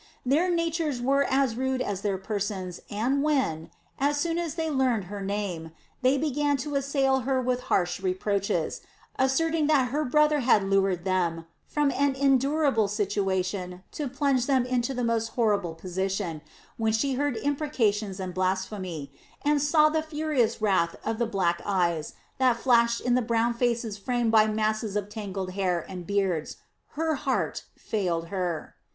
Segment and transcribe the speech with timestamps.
[0.25, 3.69] Their natures were as rude as their persons and when,
[3.99, 8.81] as soon as they learned her name, they began to assail her with harsh reproaches,
[9.19, 14.95] asserting that her brother had lured them from an endurable situation to plunge them into
[14.95, 16.41] the most horrible position,
[16.77, 19.11] when she heard imprecations and blasphemy,
[19.45, 23.99] and saw the furious wrath of the black eyes that flashed in the brown faces
[23.99, 26.57] framed by masses of tangled hair and beards,
[26.97, 28.73] her heart failed her.